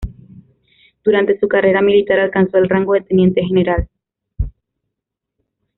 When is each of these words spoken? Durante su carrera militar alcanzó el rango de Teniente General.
Durante 1.03 1.39
su 1.39 1.47
carrera 1.47 1.79
militar 1.79 2.17
alcanzó 2.19 2.57
el 2.57 2.67
rango 2.67 2.93
de 2.95 3.01
Teniente 3.01 3.43
General. 3.45 3.87